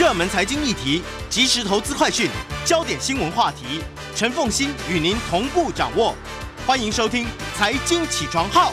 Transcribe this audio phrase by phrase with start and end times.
[0.00, 2.26] 热门财经议题、即时投资快讯、
[2.64, 3.82] 焦点新闻话题，
[4.16, 6.14] 陈凤馨与您同步掌握。
[6.66, 8.72] 欢迎收听《财经起床号》。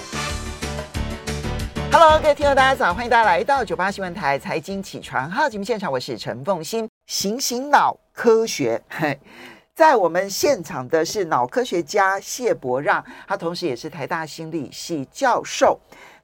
[1.92, 6.88] Hello，各位听众，大家早，欢迎大家来到九八新闻台《财经起床号》节目现场，我是陈凤馨。
[7.08, 8.82] 醒醒脑科学。
[9.76, 15.78] 在我们现场的是脑科学家谢伯让，他同时也是台大心理系教授、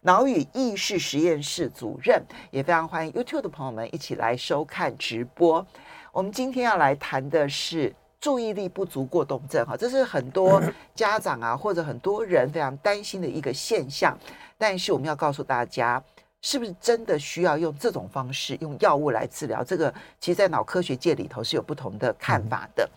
[0.05, 2.21] 脑与意识实验室主任，
[2.52, 5.66] 也非常欢迎 YouTube 的朋友们一起来收看直播。
[6.11, 10.61] 我们今天要来谈的是注意力不足过动症，哈，这是很多
[10.94, 14.17] 家长啊或者很多人非常担心的一个现象。
[14.58, 16.03] 但是我们要告诉大家，
[16.42, 19.64] 是不是真的需要用这种方式用药物来治疗？
[19.64, 22.89] 这个其实，在脑科学界里头是有不同的看法的。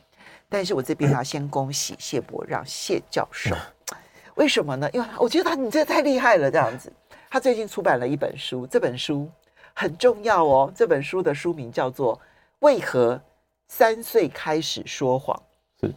[0.48, 3.54] 但是我这边要先恭喜谢博让谢教授，
[4.36, 4.88] 为什么呢？
[4.92, 6.92] 因为我觉得他你这太厉害了，这样子。
[7.36, 9.30] 他最近出版了一本书，这本书
[9.74, 10.72] 很重要哦。
[10.74, 12.16] 这本书的书名叫做
[12.60, 13.20] 《为何
[13.68, 15.38] 三岁开始说谎》。
[15.86, 15.94] 是，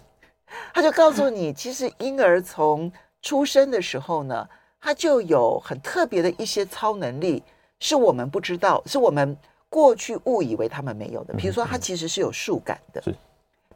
[0.74, 4.50] 他就告诉你，其实婴儿从出生的时候呢，
[4.82, 7.42] 他就有很特别的一些超能力，
[7.80, 9.38] 是我们不知道，是我们
[9.70, 11.34] 过去误以为他们没有的。
[11.36, 13.02] 比如说，他其实是有数感的。
[13.02, 13.16] 是。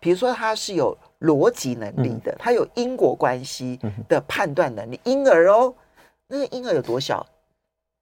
[0.02, 5.00] 比如说，他是有逻辑能力的，他有因果关系的判断能力。
[5.06, 5.74] 婴儿哦，
[6.28, 7.26] 那个婴儿有多小？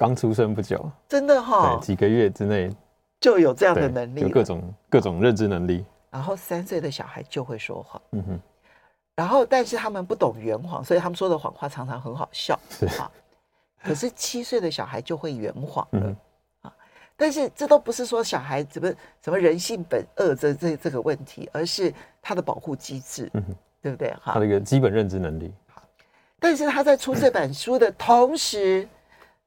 [0.02, 2.76] 刚出生不久，真的哈，几个月之内
[3.20, 5.86] 就有这样的能力，有各种各种认知能力。
[6.10, 8.40] 然后三岁的小孩就会说谎，嗯哼。
[9.16, 13.12] 然后，但是他们不懂圆谎，所以他们说的谎话常常很好笑，是啊。
[13.84, 16.16] 可是七岁的小孩就会圆谎了。
[17.16, 18.92] 但是这都不是说小孩怎么
[19.24, 21.94] 什么人性本恶这这这个问题，而是
[22.24, 24.10] 他的保护机制，嗯、哼对不对？
[24.20, 25.54] 哈，他的一个基本认知能力。
[25.68, 25.84] 好，
[26.40, 28.88] 但是他在出这本书的同时，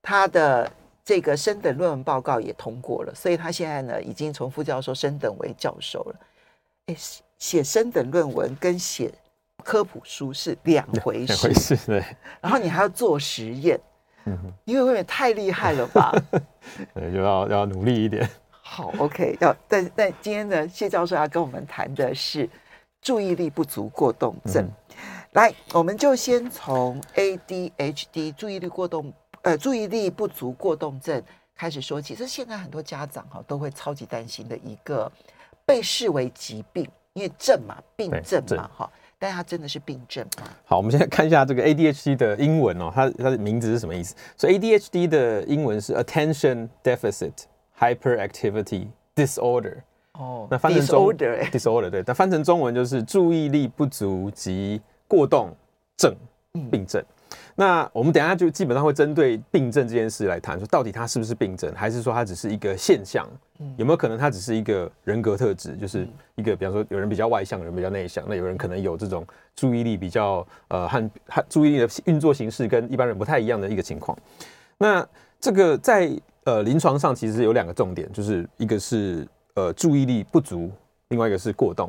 [0.05, 0.71] 他的
[1.03, 6.17] 这个升等论文报告也通过了，所以他现在呢已经从副教授升等为教授了。
[6.87, 6.97] 哎，
[7.39, 9.11] 写升等论文跟写
[9.65, 12.05] 科普书是两回事，两回事对。
[12.43, 13.81] 然后你还要做实验。
[14.27, 16.13] 嗯，因为未免太厉害了吧？
[16.95, 18.29] 对，就要要努力一点。
[18.67, 22.49] 好，OK，要但但今天呢，谢教授要跟我们谈的是
[23.03, 24.65] 注意力不足过动症。
[24.65, 24.97] 嗯、
[25.33, 29.13] 来，我们就先从 ADHD 注意力过动
[29.45, 31.23] 呃注意力不足过动症
[31.55, 32.15] 开始说起。
[32.15, 35.11] 这现在很多家长哈都会超级担心的一个
[35.65, 38.91] 被视为疾病，因为症嘛，病症嘛，哈。
[39.17, 40.43] 但它真的是病症吗？
[40.67, 44.15] 好，我们现在看一下这个 ADHD 的英文哦，它它的名字是什么意思？
[44.37, 47.33] 所以 ADHD 的英文是 Attention Deficit
[47.79, 49.77] Hyperactivity Disorder。
[50.13, 55.55] 哦，那翻成中 disorder disorder 对，但翻成中文就是注意力不足及过动
[55.97, 56.15] 症
[56.71, 57.01] 病症。
[57.01, 57.14] 嗯
[57.57, 63.27] 那我们等一下就基本上会针对病症这件事来谈，说到底它是不是病症，还是说它只是一个现象？
[63.77, 74.19] 有没有可能它只是一个人格特质，就是一个比方说有人比较外向，有人比较内向，那有人可能有这种注意力比较呃和和注意力的运作形式跟一般人不太一样的一个情况。
[74.77, 75.07] 那
[75.39, 76.11] 这个在
[76.43, 80.69] 呃临床上其实有两个重点，就是一个是呃注意力不足，
[81.09, 81.89] 另外一个是过动。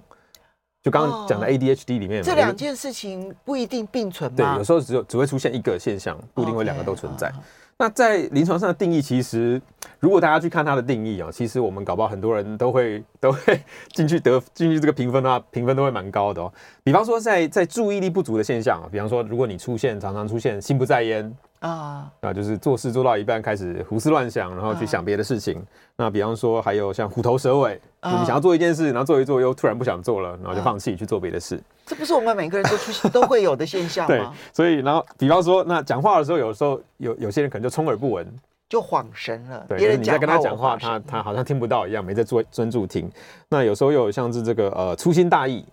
[0.85, 4.37] 就刚刚讲的 ADHD 里面，这两件事情不一定并存吗？
[4.37, 7.33] 对，有时候只有只会出现一个现象，不一定会两个都存在。
[7.75, 9.59] 那在临床上的定义，其实
[9.99, 13.59] 如果大家去看它的定义啊，其实我们搞不好很多人都会 都会
[13.93, 16.53] 进去得进去这个评分的话，评分都会蛮高的哦。
[16.83, 21.35] 比方说在在注意力不足的现象啊，比方说如果你出现常常出现心不在焉。
[21.59, 25.63] 啊，啊，就是做事做到一半开始胡思乱想，然后去想别的事情。
[25.95, 31.59] 那比方说还有像虎头蛇尾，你想要做一件事，然后做一做又突然不想做了，然后就放弃去做别的事。
[31.85, 34.15] 这不是我们每个人都出现都会有的现象吗？
[34.35, 38.27] 对，所以然后比方说，那讲话的时候，有时候有有些人可能就充耳不闻，
[38.69, 39.65] 就恍神了。
[39.69, 43.09] 对，别人你在跟他讲话，他他好像听不到一样，没在做专注听。
[43.49, 45.65] 那有时候又有像是这个呃粗心大意，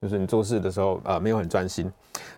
[0.00, 1.90] 就是你做事的时候呃没有很专心。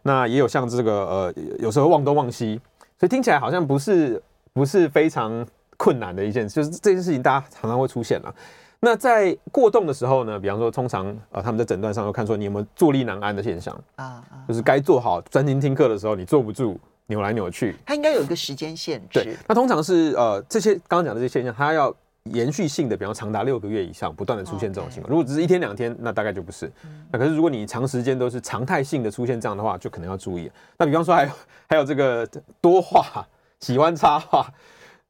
[0.02, 2.58] 那也有像这个呃有时候忘东忘西。
[2.98, 4.20] 所以听起来好像不是
[4.52, 5.46] 不是非常
[5.76, 8.34] 困难的一件事，就是这件事情大家常常会出现了。
[8.80, 17.74] 那在过动的时候呢，比方说通常呃他们在诊断上会看出你有没有坐立难安的现象啊，就是该坐好专心听课的时候你坐不住，扭来扭去。
[17.84, 19.24] 它应该有一个时间限制。
[19.24, 21.94] 对，那通常是呃这些刚刚讲的这些现象，它要
[22.32, 25.10] 延续性的，比方长达六个月以上，不断的出现这种情况。
[25.10, 26.70] 如果只是一天两天，那大概就不是。
[27.10, 30.50] 那可是如果你长时间都是常态性的出现这样的话，就可能要注意。
[30.76, 31.30] 那比方说还有
[31.68, 32.28] 还有这个
[32.60, 33.26] 多话，
[33.60, 34.46] 喜欢插话，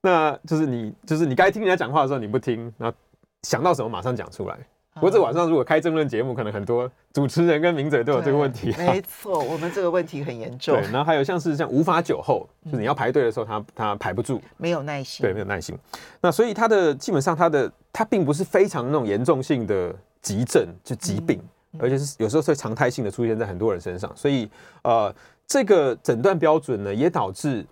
[0.01, 2.97] 那就是你就是你该听人家讲话的时候你不听，然后
[3.43, 4.59] 想到什么马上讲出来。
[5.01, 8.75] 不过晚上如果开政论节目，可能很多主持人跟名嘴都有这个问题。
[8.77, 10.75] 没错，我们这个问题很严重。
[10.75, 15.25] 对，然后还有像是像无法久候，就是你要排队的时候，他他排不住，没有耐心。
[15.25, 15.77] 对，没有耐心。
[16.21, 21.41] 那所以他的基本上他的他并不是非常那种严重性的急症，就疾病，
[21.79, 24.11] 而且是有时候是常态性的出现在很多人身上。
[24.17, 24.49] 所以
[24.83, 25.15] 呃，
[25.47, 27.65] 这个诊断标准呢，也导致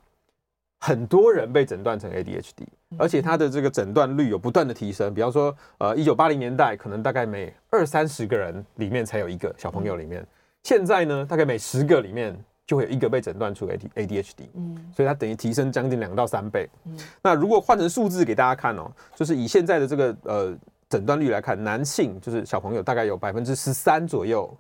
[0.79, 2.67] 很多人被诊断成 ADHD。
[2.97, 10.25] 而且它的这个诊断率有不断的提升，比方说，呃，一九八零年代可能大概每二三十个人里面才有一个小朋友里面，
[10.63, 16.69] 现在呢，大概每十个里面就会有一个被诊断出 ADHD，嗯，所以它等于提升将近两到三倍。
[16.85, 20.57] 嗯，那如果换成数字给大家看哦，就是以现在的这个呃
[20.89, 24.57] 诊断率来看，男性就是小朋友大概有百分之十三左右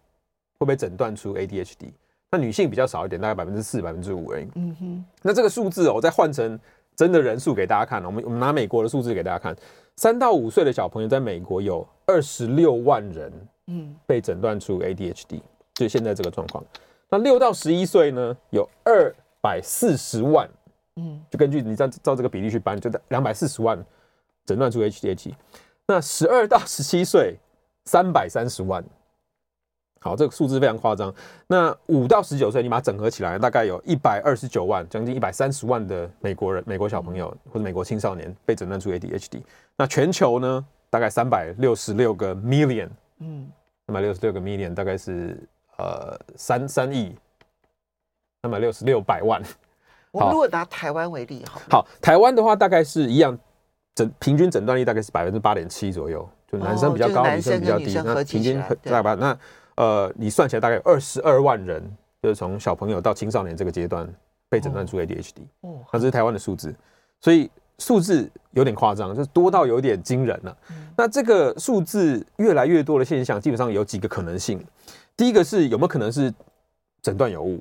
[0.58, 1.92] 会被诊断出 ADHD，
[2.32, 4.48] 那女性比较少一点，大概百分之四、百分之五而已。
[4.56, 6.58] 嗯哼，那这个数字哦，我再换成。
[6.96, 9.54] 真的人数给大家看，我们我们拿美国的数字给大家看，
[9.96, 13.30] 三到五岁的小朋友在美国有二十六万人，
[13.66, 15.40] 嗯，被诊断出 ADHD，
[15.74, 16.64] 就现在这个状况。
[17.10, 20.48] 那六到十一岁呢，有二百四十万，
[20.96, 23.78] 嗯，就根据你照照这个比例去搬，就两百四十万
[24.46, 25.34] 诊断出 ADHD。
[25.86, 27.36] 那十二到十七岁，
[27.84, 28.82] 三百三十万。
[30.06, 31.12] 好，这个数字非常夸张。
[31.48, 39.42] 那五到十九岁，你把它整合起来，大概有一百二十九万，将近一百三十万的美国人、美国小朋友或者美国青少年被诊断出 ADHD。
[39.76, 42.88] 那全球呢，大概三百六十六个 million，
[43.18, 43.50] 嗯，
[43.88, 45.36] 三百六十六个 million，大概是
[45.76, 47.12] 呃三三亿，
[48.42, 49.42] 三百六十六百万。
[50.12, 53.36] 我们如果拿台湾为例，好，好，台湾的话大概是一样，
[53.96, 59.36] 诊平均诊断率大概是百分之八点七左右，就男生比较高，哦、女生比较低，那平均大概那。
[59.76, 61.82] 呃，你算起来大概有二十二万人，
[62.22, 64.08] 就是从小朋友到青少年这个阶段
[64.48, 66.74] 被诊断出 ADHD，哦，那这是台湾的数字，
[67.20, 70.56] 所以数字有点夸张，就是多到有点惊人了。
[70.96, 74.64] 那这个数字越来越多的现象，基本上有几个可能性。
[75.16, 76.32] 第一个是有没有可能是
[77.02, 77.60] 诊断有误，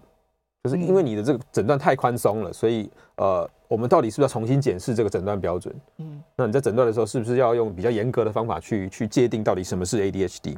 [0.64, 5.74] 就是因为你的这个诊断太宽松了，所以呃，我们到底是不是要重新检视这个诊断标准？
[5.98, 10.56] 嗯，那你在诊断的时候，是不是要用比较严格的方法去去界定到底什么是 ADHD？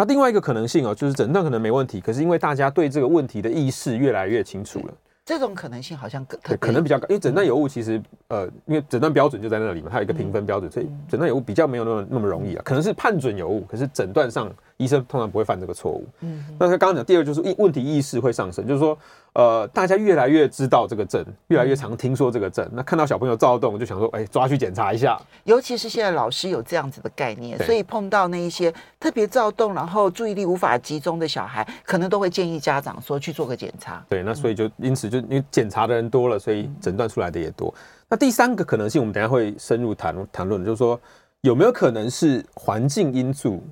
[0.00, 4.94] 那另外一个可能性哦，就是诊断可能没问题，可是因为大家对这个问题的意识越来越清楚了，
[5.26, 14.50] 这种可能性好像更，可能比较高，因为诊断有误，其实呃，因为诊断标准就在那里嘛，它有一个评分标准，所以诊断有误比较没有那么那么容易啊，可能是判准有误，可是诊断上。
[14.80, 16.06] 医生通常不会犯这个错误。
[16.20, 18.98] 嗯，那他刚刚讲第二就是意问题意识会上升，就是说，
[19.34, 25.20] 呃，大家越来越知道这个症，越来越常听说这个症，那看到小朋友躁动，就想说，哎，抓去检查一下。
[25.44, 34.02] 尤其是现在老师有这样子的概念，所以碰到那一些特别躁动，然后注意力无法集中的小孩，可能都会建议家长说去做个检查。
[34.08, 37.72] 对，那所以就因此就因为检查的人多了，所以诊断出来的也多。
[38.08, 40.98] 那第三个可能性，我们等下会深入谈谈论，就是说
[41.42, 43.62] 有没有可能是环境因素。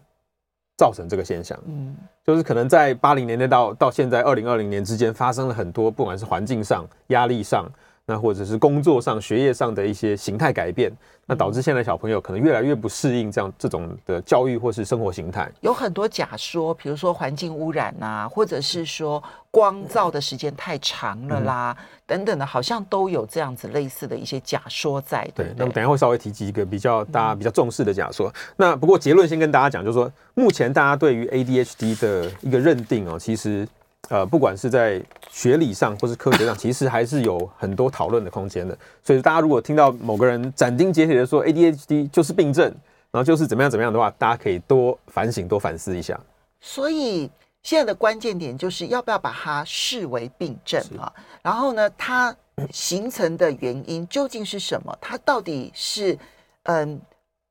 [0.79, 7.69] 造成这个现象，嗯，就是可能在八零年代到到现在二零二零年之间，发生了很多，不管是环境上、压力上，
[8.11, 10.91] 那或者是工作上、学业上的一些形态改变，
[11.27, 15.47] 那导致现在小朋友可能越来越不适应这样这种的教育或是生活形态。
[15.61, 25.31] 有很多假说，比如说环境污染啊，或者是说光照的时间太长了啦，嗯、 等等的，好像都有这样子类似的一些假说在。
[25.35, 28.29] 对，对，那么等一下会稍微提及一个比较大家比较重视的假说。
[28.29, 33.69] 嗯、那不过结论先跟大家讲，就是说目前大家对于 ADHD 的一个认定哦，其实
[34.11, 38.77] 呃不管是在学理上或是科学上，其实还是有很多讨论的空间的。
[39.03, 42.65] 所以大家如果听到某个人斩钉截铁的说 ADHD 就是病症，
[43.11, 46.19] 然后就是怎么样怎么样的话，大家可以多反省、多反思一下。
[46.61, 47.31] 所以。
[47.61, 51.13] 现在的关键点就是要不要把它视为病症啊？
[51.43, 52.35] 然后呢，它
[52.71, 54.97] 形成的原因究竟是什么？
[55.01, 56.17] 它到底是
[56.63, 56.99] 嗯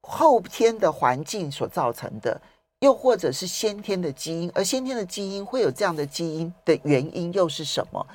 [0.01, 2.39] 后天的环境所造成的，
[2.79, 4.51] 又或者是先天的基因？
[4.53, 8.05] 而先天的基因会有这样的基因的原因又是什么？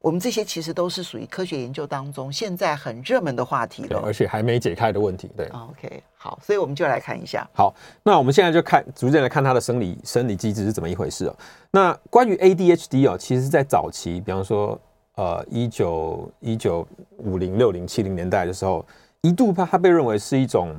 [0.00, 5.30] 我们这些其实都是属于科学研究当中现在很热门的话题了，而且还没解开的问题。
[5.36, 7.48] 对，OK，好，所以我们就来看一下。
[7.54, 11.36] 好，那我们现在就看逐渐来看它的生理生理机制是怎么一回事哦。
[11.70, 14.76] 那关于 ADHD 哦，其实在早期，比方说
[15.14, 16.84] 呃一九一九
[17.18, 18.84] 五零六零七零年代的时候，
[19.20, 20.74] 一度它它被认为是一种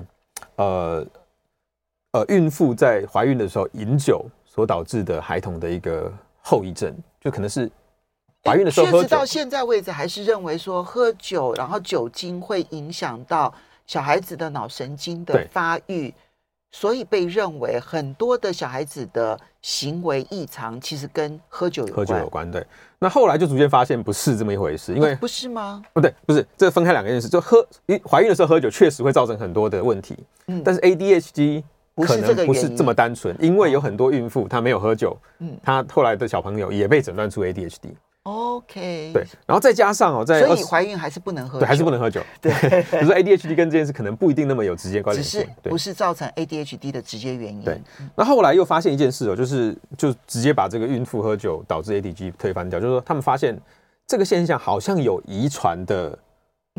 [0.58, 1.06] 呃
[2.14, 7.70] 呃孕妇在怀孕的时候饮酒所导致的孩童的一个后遗症，就可能是。
[8.46, 13.54] 怀孕的时候喝酒，确实到现在为止还是认为说喝酒，然后酒精会影响到
[13.88, 16.14] 小孩子的脑神经的发育。
[16.76, 22.06] 所以被认为很多的小孩子的行为异常，其实跟喝酒有关。
[22.06, 22.66] 喝酒有关，对。
[23.00, 25.82] 那后来就逐渐发现不是这么一回事，因为不是吗？
[25.94, 27.30] 不对，不是，这分开两个件事。
[27.30, 27.66] 就喝，
[28.10, 30.18] 怀孕的时候喝酒确实会造成很多的问题。
[30.48, 30.62] 嗯。
[30.66, 31.64] 但是 ADHD
[31.96, 37.90] 可能不是这么单纯，因为有很多孕妇她没有喝酒，嗯，她后来的小朋友也被诊断出 ADHD。
[38.24, 42.22] OK，对，然后再加上哦，在所以怀孕还是不能喝酒，对，还是不能喝酒。
[42.40, 42.54] 对，
[42.90, 47.62] 可是 ADHD 跟这件事可能不一定那么有直接关联性，只是不是造成 ADHD 的直接原因。
[47.64, 47.82] 对，
[48.16, 53.60] 那后来又发现一件事哦，就是就直接把这个孕妇喝酒导致 ADHD 推翻掉，就是说他们发现
[54.08, 56.18] 这个现象好像有遗传的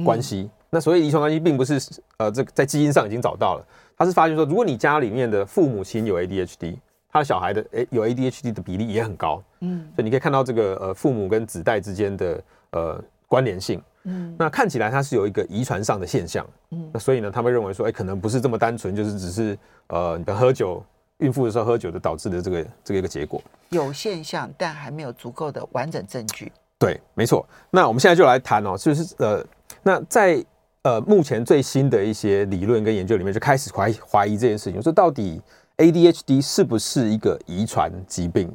[0.02, 0.44] 关系。
[0.44, 1.78] 嗯、那所以遗传关系，并不是
[2.16, 6.76] 呃这个在基因上已经找到了，他是发现说，如果你家里面的父母亲有 ADHD。
[7.14, 20.84] 他的小孩的诶有 ADHD 的比例也很高，嗯，所以你可以看到这个呃父母跟子代之间的呃关联性，嗯，那看起来它是有一个遗传上的现象，嗯，那所以呢，他们认为说，哎，可能不是这么单纯，就是只是呃你喝酒，
[21.18, 26.50] 孕妇的时候喝酒的导致的这个这个一个结果，有现象，但还没有足够的完整证据。
[26.80, 27.46] 对，没错。
[27.70, 29.46] 那我们现在就来谈哦，就是呃，
[29.84, 30.44] 那在
[30.84, 35.42] 呃目前最新的一些理论跟研究里面，就开始怀疑怀疑这件事情，说到底。
[35.76, 38.48] ADHD 是不是一个遗传疾病？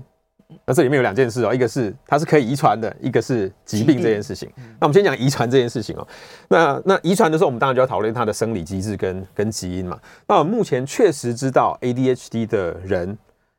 [0.64, 4.50] 那这里面有两件事哦，一个是它是可以遗传的，一个是疾病这件事情。
[4.80, 6.08] 那我们先讲遗传这件事情哦。
[6.48, 10.00] 那那遗传的时候，我们当然就要讨论它的生理机制跟跟基因嘛。
[10.30, 13.18] 那我们目前确实知道 ADHD 的人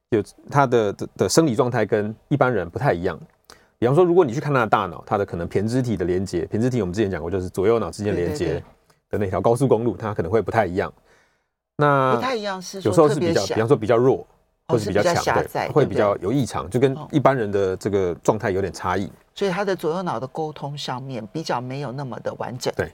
[0.08, 3.20] 有他的的的生理状态跟一般人不太一样。
[3.80, 8.62] 比方说，如果你去看他的大脑，他的可能胼胝体的连接，胼胝体我们之前讲过，就是左右脑之间连接
[9.08, 10.92] 的那条高速公路，它可能会不太一样。
[11.76, 14.26] 那不太一样，是有时候是比较，比方说比较弱，
[14.68, 19.10] 或者是比较强，对，会比较有异常，就跟一般人的这个状态有点差异。
[19.34, 22.70] 所以他的左右脑的沟通上面比较没有那么的完整。
[22.76, 22.92] 对，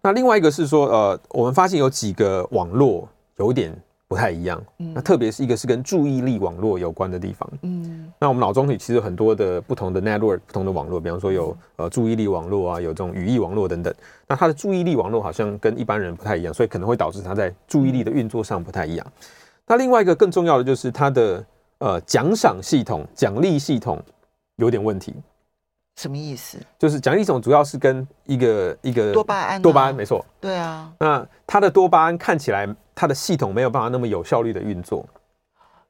[0.00, 3.76] 那另外一个是说，呃，我们发现有几个网络有点。
[4.08, 7.46] 不太一样，那特别是一个是跟注意力网络有关的地方。
[7.60, 13.94] 嗯，那我们脑中里其实有很多的不同的 network，不同的网络，比方说有呃注意力网络啊，有这种语义网络等等。
[14.26, 19.06] 那他的注意力网络好像跟一般人不太一样，所以可能会导致他在注意力的运作上不太一样。
[19.66, 21.44] 那另外一个更重要的就是他的
[21.76, 24.02] 呃奖赏系统、奖励系统
[24.56, 25.14] 有点问题。
[25.98, 26.56] 什么意思？
[26.78, 30.24] 就是奖励系统主要是跟一个一个多巴胺，多巴胺没错。
[30.40, 35.04] 对啊，那它的多巴胺看起来它的系统没有办法那么有效率的运作。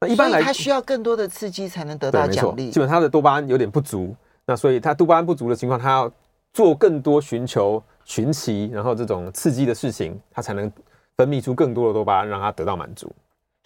[0.01, 2.71] 那一般来，它需要更多的刺激才能得到奖励。
[2.71, 6.11] 基本它的多巴胺有点不足，那所以它多巴胺不足的情况，它要
[6.55, 10.73] 做更多寻求寻奇，然后这种刺激的事情，它才能
[11.19, 13.13] 分泌出更多的多巴胺，让它得到满足。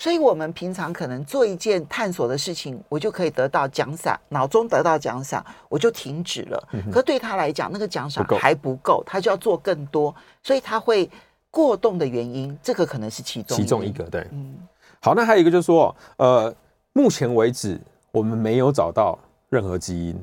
[0.02, 6.68] 所以，我们平常可能做一件探索的事情，我就可以得到奖赏，脑中得到奖赏，我就停止了。
[6.73, 11.09] 嗯、可对他来讲，那个奖赏还不够，他就要做更多，所以他会
[11.52, 14.02] 过动的原因，这个可能是其中其中一个。
[14.06, 14.56] 对，嗯，
[15.00, 16.52] 好，那还有一个就是说，呃，
[16.94, 17.80] 目前为止
[18.11, 19.16] 我们没有找到
[19.50, 20.21] 任何基因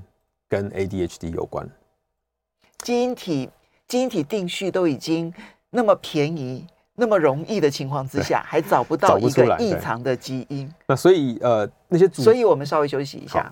[0.50, 1.66] 跟 ADHD 有关，
[2.80, 3.50] 基因体
[3.88, 5.34] 基因体定序都已经
[5.70, 6.68] 那么便宜。
[7.00, 10.70] 那么容易的情况之下，还找不到一个异常的基因。
[10.86, 13.50] 那所以呃，那些所以我们稍微休息一下。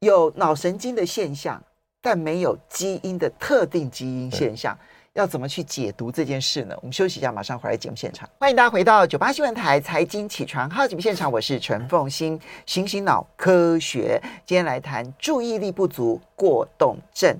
[0.00, 1.60] 有脑神经的现象，
[2.02, 4.76] 但没有基因的特定基因现象，
[5.14, 6.74] 要怎么去解读这件事呢？
[6.82, 8.28] 我们休息一下，马上回来节目现场。
[8.38, 17.34] 欢迎大家回到九八新闻台财经起床号节目现场，我是陈凤欣，醒醒脑科学，今天来谈注意力不足过动症。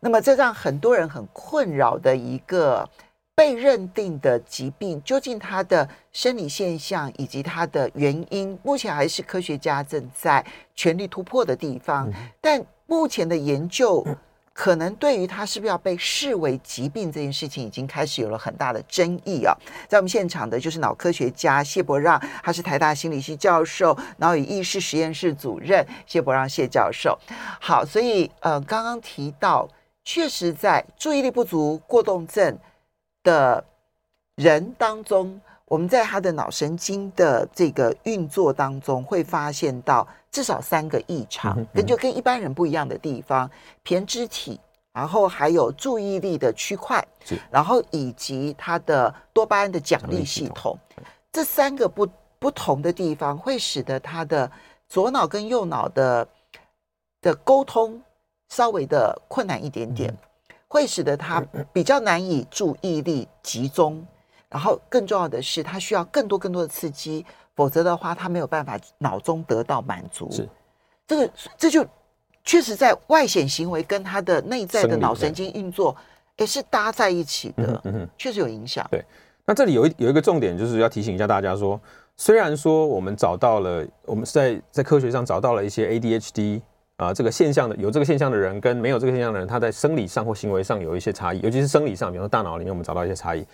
[0.00, 2.86] 那么这让很多人很困扰的一个。
[3.34, 12.10] 被认定的疾病，究竟它的生理现象以及它的原因，目前还是科学家正在全力突破的地方。
[12.40, 14.06] 但目前的研究，
[14.52, 19.56] 可能对于它是不是要被视为疾病这件事情，已经开始有了很大的争议啊。
[19.88, 25.82] 在我们现场的就是脑科学家谢伯让，他是台大心理系教授、脑与意识实验室主任。
[26.06, 27.18] 谢伯让谢教授，
[27.58, 29.66] 好，所以呃，刚刚提到，
[30.04, 32.58] 确实在注意力不足过动症。
[33.22, 33.64] 的
[34.36, 43.50] 人当中，我们在他的脑神经的这个运作当中，会发现到至少三个异常，跟就跟一般人不一样的地方：
[43.84, 44.60] 胼胝体，
[44.92, 47.02] 然后还有注意力的区块，
[47.50, 50.78] 然后以及他的多巴胺的奖励系统。
[51.30, 52.06] 这三个不
[52.38, 54.50] 不同的地方，会使得他的
[54.88, 56.28] 左脑跟右脑的
[57.22, 58.02] 的沟通
[58.50, 60.14] 稍微的困难一点点。
[60.72, 64.02] 会使得他比较难以注意力集中，
[64.48, 70.30] 然后更重要的是，他需要更多更多的刺激，否则的话，他没有办法脑中得到满足。
[70.30, 70.48] 是
[71.06, 71.86] 这个，这就
[72.42, 75.94] 确实在外显行为跟他的内在的脑神经运作，
[76.38, 78.88] 也是搭在一起的嗯，确实有影响。
[78.90, 79.04] 对，
[79.44, 81.78] 那这里有一有一个重点，就是要提醒一下大家说，
[82.16, 86.62] 虽然说我们找到了，我们是在在科学上找到了一些 ADHD 啊、
[87.06, 93.46] 呃、这个现象的有这个现象的人跟没有这个现象的人，他在生理上或行为上有一些差异，尤其是生理上，比如说大脑里面我们找到一些差异。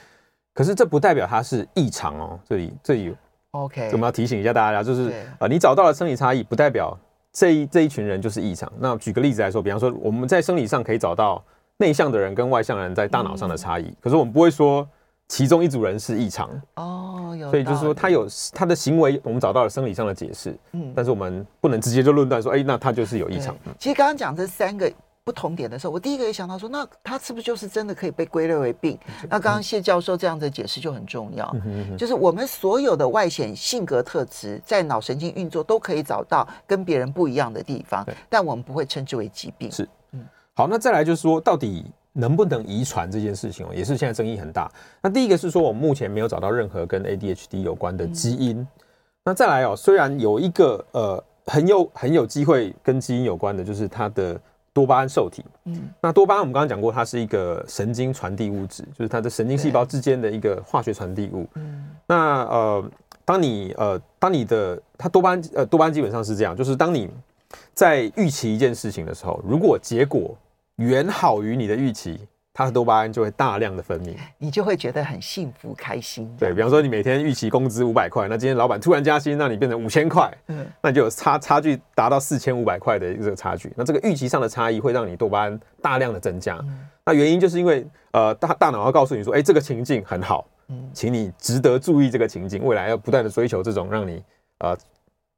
[0.54, 3.14] 可是这不代表它是异常哦，这里这里
[3.52, 6.98] OK，我们要提醒一下大家，就是啊、呃，你找到了生理差异，不代表
[7.32, 8.72] 这一这一群人就是异常。
[8.78, 11.42] 那举个例子来说，比方说我们在生理上可以找到
[11.76, 14.88] 内向的人跟外向的人在大脑上的差异，嗯、可是我们不会说。
[15.28, 16.50] 其中一组人是异常。
[16.76, 23.54] 哦，所以就是说他有他的行为，我们找到了生理上的解释，嗯，但是我们不能直接就论断说，哎，那他就是有异常。
[23.78, 24.90] 其实刚刚讲这三个
[25.24, 28.98] 不同点的时候，我第一个也想到说，那他是不是就是真的可以被归类为病？
[29.28, 31.54] 那刚刚谢教授这样的解释就很重要，
[31.98, 39.70] 就是我们所有的外显性格特质在脑神经运作都可以找到跟别人不一样的地方，但我们不会称之为疾病。
[39.70, 41.84] 是，嗯，好，那再来就是说到底。
[42.18, 44.68] 能不能遗传这件事情哦，也是现在争议很大。
[45.00, 48.66] 那第一个是说，我们目前没有找到任何跟 ADHD 有关的基因。
[49.24, 54.40] 那再来哦，虽然有一个呃很有很有机会跟基因有关的，就是它的
[54.72, 55.44] 多巴胺受体。
[55.66, 61.46] 嗯，那多巴胺我们刚刚讲过，它是一个神经传递物质，就是它的神经细胞之间的一个化学传递物。
[61.54, 62.90] 嗯，那呃，
[63.24, 67.08] 当你呃当你的它多巴胺呃多巴胺基本上是这样，就是当你
[67.74, 70.36] 在预期一件事情的时候，如果结果
[70.78, 72.18] 远好于你的预期，
[72.52, 76.28] 它的多巴胺就会大量的分泌，你就会觉得很幸福开心。
[76.38, 83.72] 对，比方说，你每天预期工资五百块，那今天老板突然加薪，让你变成五千块，嗯，那你就有差差距达到四千五百块的这个差距。
[83.76, 86.56] 那这个预期上的差异会让你多巴胺大量的增加。
[86.62, 94.22] 嗯、那原因就是因为呃大大脑要告诉你说，哎，这个情境很好，嗯，请你值得注意这个情境，未来要不断的追求这种让你
[94.58, 94.76] 呃。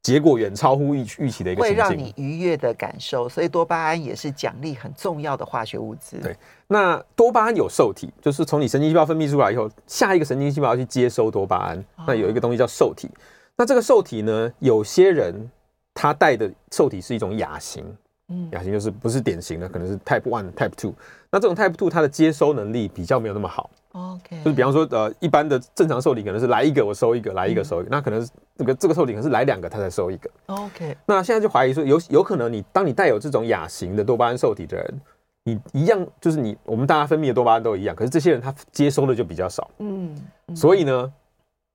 [0.03, 6.17] 结果远超乎预预期的一个情境，会让你愉悦的感受，所以多巴胺也是奖励很重要的化学物质。
[6.17, 6.35] 对，
[6.67, 13.09] 那多巴胺有受体，就是从你神经细胞分泌出来以后，下一个神经细胞要去接收多巴胺，哦、那有一个东西叫受体。
[13.55, 15.51] 那这个受体呢，有些人
[15.93, 17.85] 他带的受体是一种亚型，
[18.29, 20.95] 嗯，亚型就是不是典型的，可能是 Type One、Type Two。
[21.29, 23.69] 那这种 Type Two 它的接收能力比较没有那么好。
[23.93, 30.29] OK，就是比方说，呃，一般的正常受体可能是来一个我收一个，来一个收一个，嗯、那可能是这个这个受体可能是来两个他才收一个。
[30.45, 35.01] OK，那现在就怀疑说有有可能你当你带有这种亚型的多巴胺受体的人，
[35.43, 39.69] 你一样就是你我们大家分泌的多巴胺都一样，可是这些人他接收的就比较少。
[39.79, 40.15] 嗯，
[40.47, 41.11] 嗯所以呢，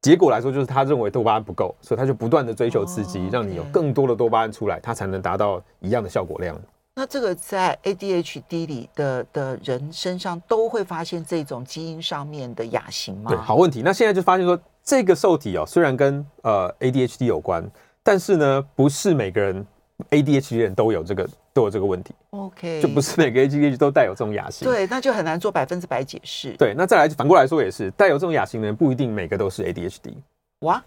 [0.01, 3.35] 结果来说就是他认为多巴胺不够，所以他就不断的追求刺激，oh.
[3.35, 6.57] 让你有更多的多巴胺出来，他才能达到一样的效果量。
[6.99, 13.31] 那这个在 ADHD 里的的人身上都会发现这种基因上面的亚型吗？
[13.31, 13.83] 对，好问题。
[13.85, 17.63] 那现在就发现说，这个受体哦，虽然跟呃 ADHD 有关，
[18.03, 19.67] 但是呢，不是每个人
[20.09, 22.15] ADHD 人都有这个都有这个问题。
[22.31, 24.67] OK，就不是每个 ADHD 都带有这种亚型。
[24.67, 26.57] 对，那就很难做百分之百解释。
[26.57, 30.15] 对，那再来反过来说也是，带有这种亚型的人不一定每个都是 ADHD。
[30.61, 30.83] 哇。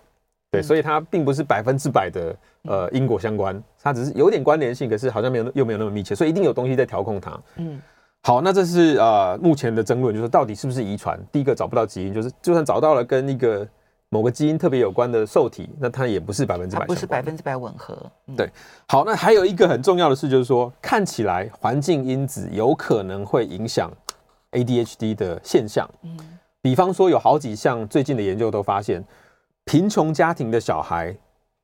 [0.52, 7.40] 对，所以它并不是百分之百的呃因果相关，它只是有点关联性，可是好像没有又没有那么密切，所以一定有东西在调控它。
[7.58, 7.80] 嗯，
[8.24, 11.20] 好，那这是呃目前的争论，就是到底是不是遗传？
[11.32, 13.68] 第一个找不到基因，就是就算找到了跟一个
[14.10, 17.96] 某个基因特别有关的受体，那它也不是百分之百，不是百分之百吻合。
[18.26, 18.50] 嗯、对，
[18.88, 23.92] 好，那还有一个很重要的事就是说，看起来环境因子有可能会影响
[24.54, 25.88] ADHD 的现象。
[26.02, 26.18] 嗯，
[26.60, 29.06] 比方说有好几项最近的研究都发现。
[29.70, 31.16] 贫穷家庭的小孩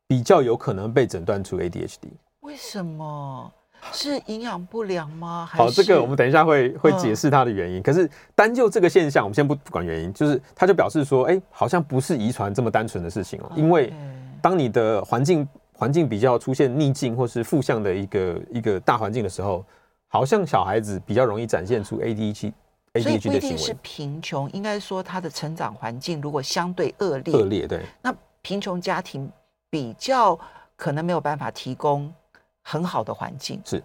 [0.07, 3.51] 比较有可能被诊断出 ADHD，为什么？
[3.91, 5.49] 是营养不良吗？
[5.51, 7.79] 好，这个我们等一下会会解释它的原因。
[7.79, 13.51] 嗯、可是单就这个现象，我们先不管原因，就是它就表示说，哎、欸，好像不是遗传这么单纯的事情哦。
[13.55, 13.91] 因为
[14.39, 19.65] 当你的环境环境比较出现逆境或是负向的一个一个大环境的时候，
[20.09, 22.53] 好像小孩子比较容易展现出 ADHD。
[23.01, 29.29] 所以不一定是贫穷，应该说他的成长环境如果相对恶劣，恶劣对，那贫穷家庭
[29.69, 30.37] 比较
[30.75, 32.13] 可能没有办法提供
[32.61, 33.83] 很好的环境，是，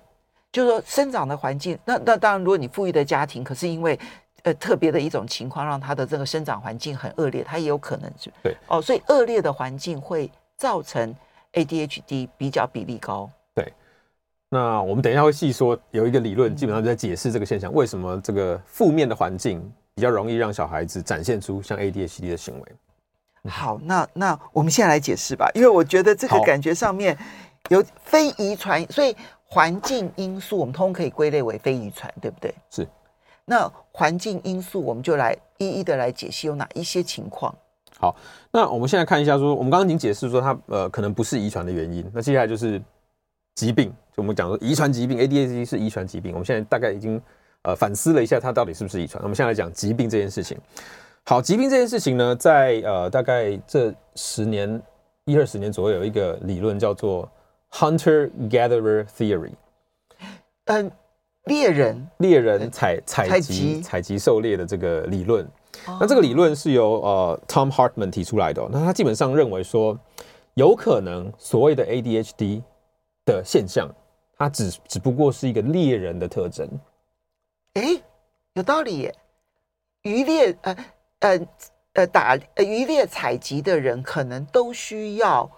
[0.53, 1.79] 就是说生长的环境。
[1.85, 3.99] 那那当然，如果你富裕的家庭，可是因为
[4.43, 11.15] 呃特别的一种情况，让他的这个生长环境很恶劣，他也有可能是，对哦，所以恶劣的环境会造成
[11.53, 13.31] ADHD 比较比例高。
[14.53, 19.63] 那我们等一下会细说，有一个理论基本上就在解释这个现象，为什么这个负面的环境
[19.95, 22.67] 比较容易让小孩子展现出像 ADHD 的行为。
[23.49, 27.17] 好，那那我们现在来解释吧，因为我觉得这个感觉上面
[27.69, 32.53] 有非遗传，所以环境因素我们通通可以归类为非遗传，对不对？
[32.71, 32.85] 是。
[33.45, 37.55] 那环境因素我们就来一一的来解析有哪一些情况。
[38.01, 38.17] 好，
[38.51, 42.83] 那我们现在看一下说，我们刚刚已经解释说它呃可能不是遗传的原因，那接下来就是。
[43.55, 46.33] 疾病，就我们讲说遗传疾病，ADHD 是遗传疾病。
[46.33, 47.21] 我们现在大概已经
[47.63, 49.23] 呃反思了一下，它到底是不是遗传。
[49.23, 50.57] 我们现在来讲疾病这件事情。
[51.25, 54.81] 好，疾病这件事情呢，在呃大概这十年
[55.25, 57.31] 一二十年左右，有一个理论叫做
[57.71, 59.53] Hunter Gatherer Theory。
[60.65, 60.91] 嗯，
[61.45, 65.47] 猎人猎人采采集采集狩猎的这个理论。
[66.01, 68.67] 那这个理论是由呃 Tom Hartman 提出来的。
[68.71, 69.99] 那他基本上认为说，
[70.55, 72.63] 有可能所谓的 ADHD
[73.31, 73.89] 的现象，
[74.37, 76.69] 它只只不过是一个猎人的特征。
[77.75, 78.01] 哎，
[78.55, 79.15] 有道理耶。
[80.03, 80.77] 渔猎呃
[81.21, 81.41] 呃
[81.93, 85.51] 呃打呃渔猎采集的人，可能都需要。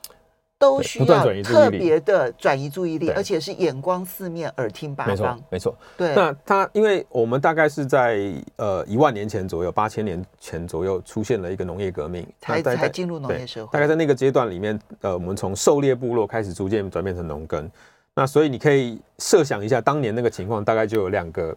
[0.63, 5.17] 都需要特别的转移注意力，而且是眼光四面，耳听八方。
[5.17, 5.77] 没错，没错。
[5.97, 13.73] 对，那他因为我们大概是在呃一万年前左右，八千年前左右出现了一个农业革命，才才进入农业社会。
[13.73, 17.69] 大概在那个阶段里面，呃，我们从狩猎部落开始逐渐转变成农耕。
[18.15, 21.57] 那所以你可以设想一下，当年那个情况，大概就有两个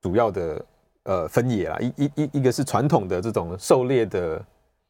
[0.00, 0.64] 主要的
[1.02, 4.40] 呃分野啦，一一一一个是传统的这种狩猎的。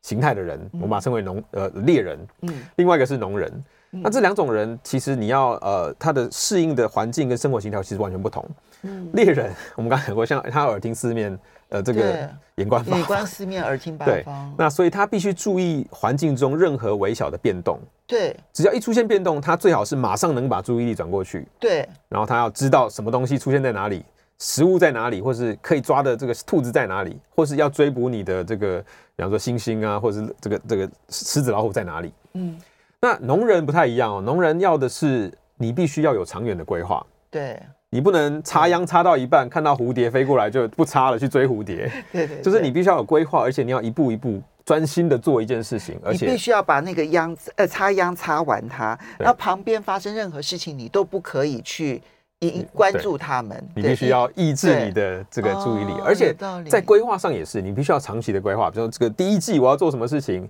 [0.06, 3.50] 形态的人，我们把它称为农呃猎人，嗯，另外一个是农人。
[3.90, 8.48] 嗯、那这两种人其实你要呃他的适应的环境跟生活形态其实完全不同。
[8.82, 11.36] 嗯，猎人 我们刚才讲过，像他耳听四面，
[11.70, 14.54] 呃，这个眼观眼观四面，耳听八方。
[14.56, 17.80] 那所以他必须注意环境中任何微小的变动。
[18.06, 21.48] 对，只要一出现变动，他最好是马上能把注意力转过去。
[21.58, 24.04] 对，然后他要知道什么东西出现在哪里。
[24.38, 28.78] 食物在哪里，或是可以抓的这个兔子在哪里，或是要追捕你的这个，
[29.14, 32.12] 比方说猩猩啊，或者是这个这个狮子老虎在哪里？
[32.34, 32.58] 嗯，
[33.00, 52.02] 那农人不太一样哦，农人要的是你必须要有长远的规划，对，你不能插秧插到一半，看到蝴蝶飞过来就不插了去追蝴蝶，对，对对，就是你必须要有规划，而且你要一步一步专心的做一件事情，而且你必须要把那个秧呃插秧插完它，然后旁边发生任何事情你都不可以去。
[52.40, 56.34] 你关注他们，你必须要抑制你的这个注意力，而且
[56.68, 58.70] 在规划上也是，你必须要长期的规划。
[58.70, 60.46] 比如说，这个第一季我要做什么事情，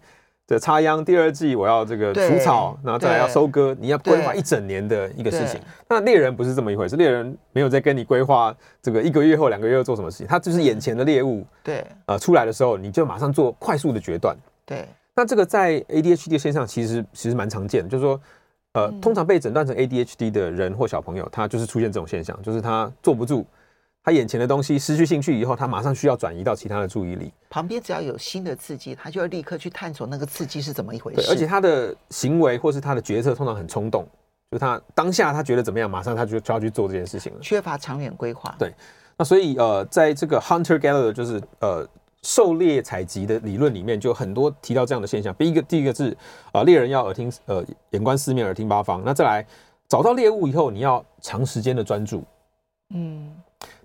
[0.49, 3.77] 这插秧；第二季我要这个除草，然后再来要收割。
[3.79, 5.61] 你要规划一整年的一个事情。
[5.88, 11.46] 那猎人不是这么一回事，猎人没有在跟你规划这个一个月后、两个月后做什么事情，他就是眼前的猎物。
[11.62, 14.37] 对，呃，出来的时候你就马上做快速的决断。
[14.64, 18.20] 对，那这个在 ADHD 的现象其实其实蛮常见的，就是说。
[18.76, 23.46] 呃，通常被诊断成 ADHD 的人或小朋友，他就是出现这种现象，就是他坐不住，
[24.04, 27.32] 他眼前的东西失去兴趣以后，他马上需要转移到其他的注意力。
[27.48, 31.30] 旁边只要有新的刺激，他就要立刻去探索那个刺激是怎么一回事。
[31.30, 34.06] 而且他的行为或是他的决策通常很冲动，
[34.50, 37.38] 就他当下他觉得怎么样，马上他就就要去做这件事情了。
[37.40, 38.54] 缺乏长远规划。
[38.58, 38.74] 对，
[39.16, 41.88] 那所以呃，在这个 Hunter Gatherer 就是呃。
[42.26, 45.32] 狩猎采集的理论里面就很多提到这样的现象。
[45.36, 46.14] 第一个，第一个是
[46.50, 49.00] 啊，猎人要耳听呃眼观四面，耳听八方。
[49.04, 49.46] 那再来
[49.86, 52.24] 找到猎物以后，你要长时间的专注。
[52.92, 53.32] 嗯，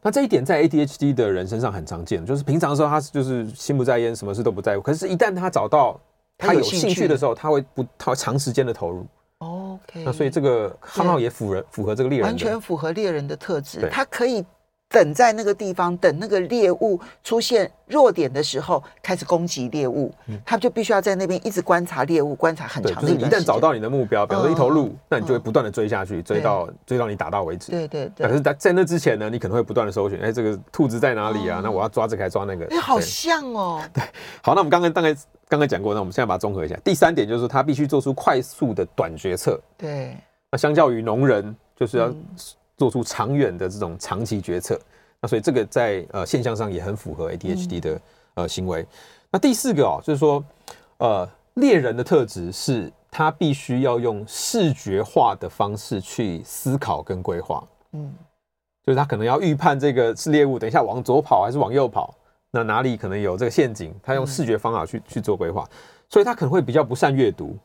[0.02, 4.82] 那这一点在 ADHD 的人身上很常见，就是平常的时候他就是心不在焉，什么事都不在乎。
[4.82, 6.00] 可是，一旦他找到
[6.36, 9.06] 他有兴趣的时候，他会不他会长时间的投入。
[9.38, 13.88] OK，那所以这个刚好也符合符合这个猎人，完全符合猎人的特质。
[13.92, 14.44] 他可以。
[14.92, 20.14] 等在那个地方，等那个猎物出现弱点的时候，开始攻击猎物。
[20.28, 23.18] 嗯，他就必须要在那边一直观察猎物，观察很长的时间。
[23.18, 27.72] 就是一旦找到你的目标，比方说一头鹿，那你就会不断的追下去，追到追到你打到为止。
[27.72, 28.28] 对对对。
[28.28, 31.62] 可是，在在那之前呢，你可能会不断的搜寻，哎，这个兔子在哪里啊？
[31.64, 32.66] 那我要抓这个还抓那个？
[32.66, 33.82] 哎，好像哦。
[33.94, 34.04] 对，
[34.44, 35.14] 好，那我们刚刚大概
[35.48, 36.76] 刚刚讲过，那我们现在把它综合一下。
[36.84, 39.58] 第三点就是他必须做出快速的短决策。
[39.78, 40.18] 对。
[40.52, 42.14] 那相较于农人，就是要
[42.82, 44.80] 做出长远的这种长期决策。
[45.20, 48.02] 那所以这个在呃现象上也很符合 ADHD 的
[48.34, 48.84] 呃行为。
[49.30, 50.44] 那第四个哦，就是说
[50.98, 57.64] 呃猎人的特质是他必须要用视觉化的方式去思考跟规划。
[57.92, 58.12] 嗯，
[58.84, 62.16] 就是他可能要预判这个是猎物，等一下往左跑还是往右跑，
[62.50, 65.70] 那哪里可能有这个陷阱，他用视觉方法去去做规划，
[66.10, 67.56] 所以他可能会比较不善阅读。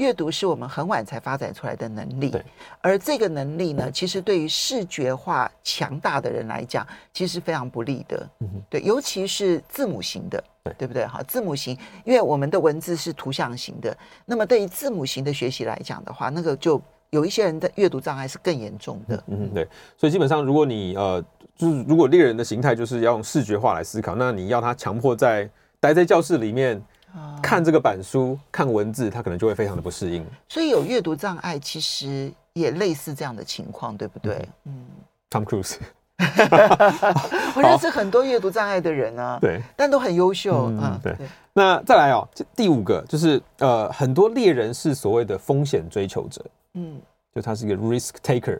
[0.00, 2.34] 阅读是我们很晚才发展出来的能力，
[2.80, 11.06] 而这个能力呢，其实对于视觉化强大的人来讲，其实非常不利的，嗯，对，尤其是字母型的，对，对不对？
[11.06, 21.22] 哈，字母型，因为我们的文字是图像型的，那么对于字母型的学习来讲的话，那个就有一些人的阅读障碍是更严重的，嗯哼，对，所以基本上，如果你呃，
[21.54, 25.46] 就是如果猎人的形态就是要用视觉化来思考，那你要他强迫在
[25.78, 26.82] 待在教室里面。
[27.42, 30.24] 看这个板书，看文字，他可能就会非常的不适应。
[30.48, 34.48] 所以有阅读障碍，其实也类似这样的情况，对不对？
[34.64, 34.86] 嗯
[35.30, 35.76] ，Tom Cruise，
[37.56, 40.66] 我认识很多阅读障碍的人啊，对，但都很优秀。
[40.66, 41.16] 嗯，对。
[41.52, 46.44] 那再来哦，第五个就是呃，很多猎人是所谓的风险追求者，
[46.74, 47.00] 嗯，
[47.34, 48.58] 就他是一个 risk taker。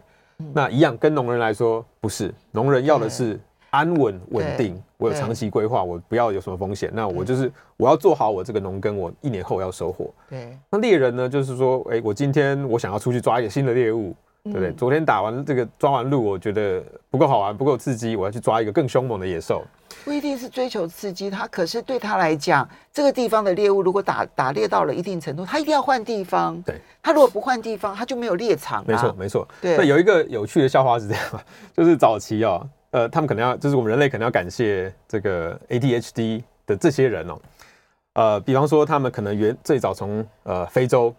[0.54, 3.38] 那一样跟农人来说不是，农人要的是
[3.70, 6.90] 安稳稳定，我有长期规划，我不要有什么风险。
[6.92, 10.12] 那我就是我要做好我这个农耕，我一年后要收获。
[10.28, 14.14] 对，那猎人呢，就是说，哎，我今天我想要出去抓一个新的猎物。
[14.42, 14.72] 对不对？
[14.72, 19.62] 昨天打完这个抓完鹿，我觉得不够好玩，不够刺激，我要去抓一个更凶猛的野兽。
[20.02, 26.60] 不一定是追求刺激，他可是对他来讲，这个地方的猎物如果打打猎到了一定程度，他一定要换地方。
[26.62, 28.82] 对，他如果不换地方，他就没有猎场。
[28.88, 29.46] 没错，没错。
[29.60, 31.22] 对，有一个有趣的笑话是这样，
[31.76, 37.38] 就是早期哦，呃，他们可能要，就是我们人类可能要感谢这个 ADHD 的这些人哦，
[38.14, 41.14] 呃，比方说他们可能原最早从呃非洲。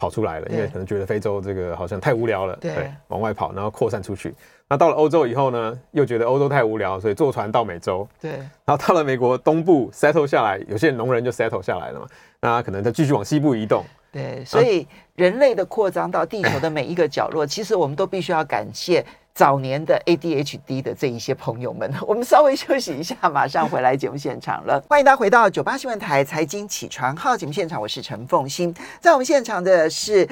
[0.00, 4.34] 跑出来了，因为可能觉得非洲这个好像太无聊了，对，对，往外跑，然后扩散出去。
[4.66, 8.30] 那到了欧洲以后呢，又觉得欧洲太无聊，所以坐船到美洲，对。
[8.64, 12.06] 然后到了美国东部 settle 下来，有些农人就 settle 下来了嘛，
[12.40, 13.84] 那可能他继续往西部移动。
[14.10, 19.04] 对，所以人类的扩张到地球的每一个角落，其实我们都必须要感谢。
[19.34, 24.82] 早年的 ADHD 的这一些朋友们， 我们稍微休息一下，马上回来节目现场了。
[24.90, 28.74] 欢迎大家回到九八新闻台财经起床号节目现场，我是陈凤欣。
[29.00, 30.28] 在我们现场的是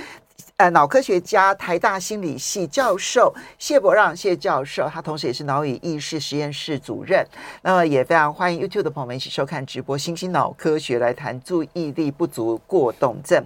[0.56, 7.26] 呃脑科学家、台大心理系教授谢伯让谢教授，他同时也是脑与意识实验室主任。
[7.62, 13.42] 那么也非常欢迎 YouTube 的朋友们一起收看直播，新兴脑科学来谈注意力不足过动症。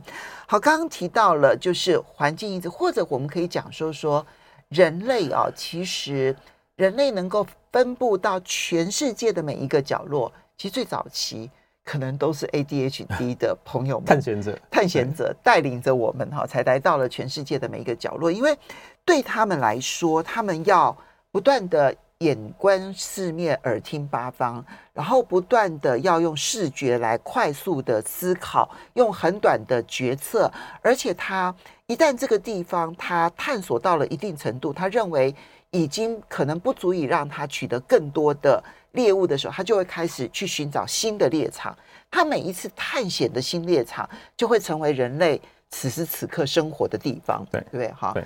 [0.47, 4.27] 好，刚刚提到了就是环境因子，或者我们可以讲说说。
[4.73, 6.35] 人类啊，其实
[6.77, 11.51] 人类能够分布到全世界的每一个角落，其实最早期
[11.85, 18.33] 可能都是 ADHD 的朋友们，探险者，探险者带领着我们哈，才来到了全世界的每一个角落。
[18.33, 18.57] 因为
[19.05, 20.97] 对他们来说，他们要
[21.31, 31.55] 不断的眼观四面，耳听八方，然后不断的要用视觉来快速的思考，用很短的决策，而且他。
[31.93, 35.35] 一旦这个地方他探索到了一定程度，他认为
[35.73, 41.77] 已经可能不足以让他取得更多的猎物的时候，他就会开始去寻找新的猎场。
[42.11, 47.47] 他每一次探险的新猎场，就会成为人类此时此刻生活的地方。
[47.53, 47.89] 对，对？
[47.93, 48.25] 哈，对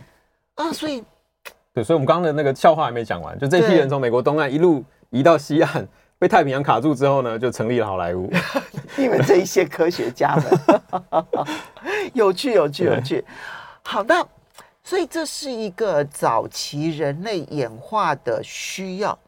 [0.54, 1.02] 啊，所以
[1.74, 5.84] 对，所以我们刚刚的那个笑话还没讲完，就这批人从美国东岸一路移到西岸，
[6.20, 8.30] 被太平洋卡住之后呢，就成立了好莱坞。
[8.96, 10.44] 你们这一些科学家们，
[12.14, 13.24] 有趣，有趣，有趣。
[13.82, 14.26] 好的，那
[14.84, 19.18] 所以这是一个早期人类演化的需要。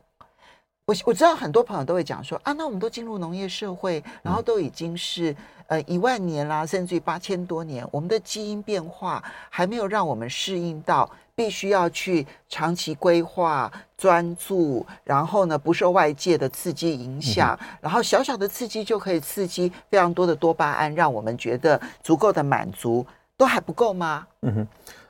[0.85, 5.35] 我我知道很多朋友都会讲说啊，那我们都进入农业社会，然后都已经是
[5.68, 23.07] 呃一万年啦，甚至于八千多年，我们的基因变化还没有让我们适应到必须要去长期规划、专注，然后呢不受外界的刺激影响，然后小小的刺激就可以刺激非常多的多巴胺，让我们觉得足够的满足。
[23.38, 24.26] 都还不够吗？
[24.42, 24.66] 嗯哼，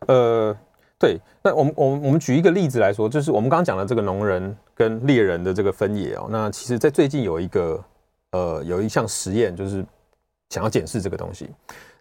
[0.07, 0.55] 呃，
[0.99, 6.29] 对，那我们我们我们举一个例子来说，就是我们刚刚讲的这个农人跟猎人的这个分野哦。
[6.29, 7.83] 那其实，在最近有一个
[8.33, 9.83] 呃有一项实验，就是
[10.51, 11.49] 想要检视这个东西。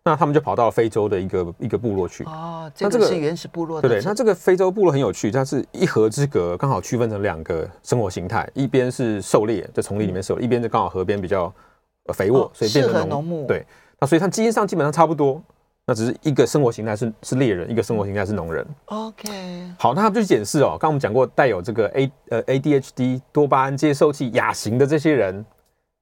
[0.04, 2.24] 那他们就跑到非洲的一个一个部落去。
[2.24, 3.90] 哦，这个是原始部落的。
[3.90, 11.54] 对对，那这个非洲部落很有趣，它是一河之隔，刚好区分成两个生活形态，一边是狩猎，在丛林里面狩猎，嗯、一边就刚好河边比较
[12.14, 13.46] 肥沃，哦、所以变成农牧。
[13.48, 13.66] 对，
[14.00, 15.42] 那所以它基因上基本上差不多。
[15.90, 18.66] 那只是一个生活形态是是猎人，一个生活形态是农人。
[18.86, 20.72] OK，好，那他们就去检视哦。
[20.72, 25.46] 刚刚我们讲过，带有这个 A 呃 ADHD 多巴胺接受器亚型的这些人，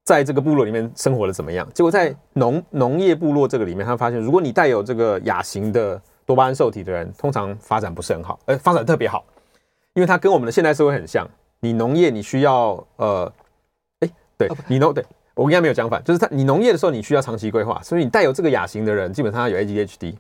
[0.06, 1.68] 在这个部落里面生活的怎么样？
[1.74, 9.26] 结果在农农业部落这个里面，他发现，如果你带有这个亚型的多巴胺受体的人，通常发展不是很好，呃，发展特别好，
[9.94, 11.28] 因为它跟我们的现代社会很像。
[11.60, 13.32] 你农业你需要呃，
[14.02, 15.04] 哎，对.你农对。
[15.34, 20.16] 我应该没有讲反，就是他，你农业的时候你需要长期规划，所以你带有这个亚型的人，基本上他有 ADHD，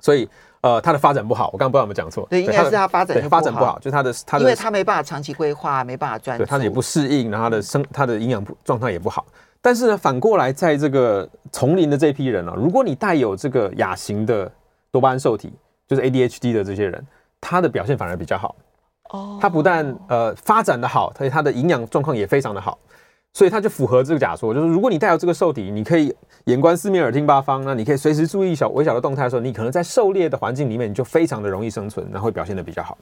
[0.00, 0.28] 所以
[0.60, 1.50] 呃它的发展不好。
[1.52, 9.24] 我刚刚不知道有没有讲错，对，应该是它发展发展不好，就是他的它的，因为它没办法长期规划，没办法专注，对，他也不适应，然后它的生它的营养状态也不好。
[9.60, 14.50] 但是呢，反过来在这个丛林的这批人呢、啊，如果你带有这个亚型的
[14.92, 15.52] 多巴胺受体，
[15.88, 17.04] 就是 ADHD 的这些人，
[17.40, 18.54] 他的表现反而比较好。
[19.10, 22.78] 哦，他不但呃发展的好，所以他的营养状况也非常的好。
[23.32, 26.14] 所以他就符合这个假说，就是如果你带有这个受体，你可以
[26.46, 32.96] 眼观四面，耳听八方，那你可以随时注意小微小的动态的时候，你可能在狩猎的环境里面，你就非常的容易生存，然后会表现得比较好。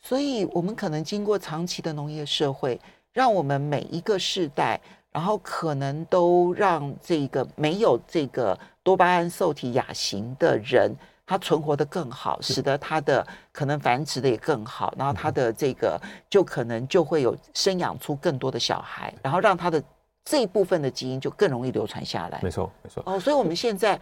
[0.00, 2.80] 所以，我们可能经过长期的农业社会，
[3.12, 4.80] 让我们每一个世代，
[5.12, 10.92] 然后可能都让这个没有这个多巴胺受体亚型的人。
[11.24, 19.82] 他存活得更好，使得他的可能繁殖的也更好，然后他的这个就可能就会有生养出更多的小孩，然后让他的
[20.24, 22.40] 这一部分的基因就更容易流传下来。
[22.42, 23.02] 没错，没错。
[23.06, 24.00] 哦，所以我们现在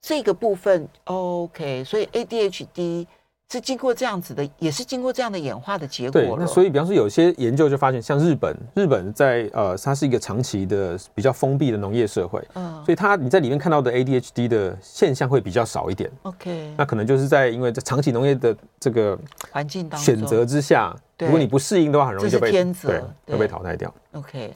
[0.00, 3.06] 这个部分，OK，所以 ADHD
[3.52, 6.20] 是经过这样子的，也是经过这样的演化的结果。
[6.20, 16.08] 对，那所以比方说有些研究就发现，像日本，日本在呃，它是一个长期的比较封闭的农业社会，嗯，所以它你在里面看到的 ADHD 的现象会比较少一点。
[16.22, 19.18] OK，那可能就是在因为在长期农业的这个
[19.50, 22.88] 环境当中选择之下，如果你不适应的话，很容易就被天择
[23.26, 23.92] 对，会被淘汰掉。
[24.12, 24.54] OK，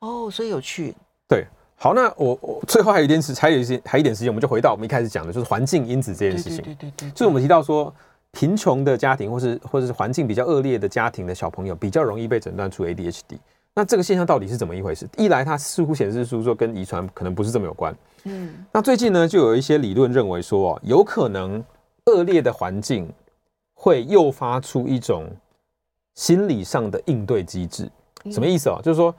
[0.00, 0.94] 哦，所以有趣。
[1.28, 1.46] 对。
[1.80, 6.56] 好，那我我最后还有一点时，还有一些还有一点时间，我们就回到我们一开始讲的，就是环境因子这件事情。
[6.56, 7.10] 对对对对。
[7.14, 7.94] 所以我们提到说，
[8.32, 13.38] 贫穷的家庭，或是或者是环境比较恶劣的家庭的小朋友，比较容易被诊断出 ADHD。
[13.74, 15.08] 那这个现象到底是怎么一回事？
[15.16, 17.96] 一来，它似乎显示出说跟遗传可能不是这么有关。
[18.24, 18.66] 嗯。
[18.72, 21.64] 那最近呢，就有一些理论认为说，有可能
[22.06, 23.08] 恶劣的环境
[23.74, 25.30] 会诱发出一种
[26.16, 27.88] 心理上的应对机制。
[28.32, 28.80] 什么意思啊？
[28.82, 29.14] 就是说。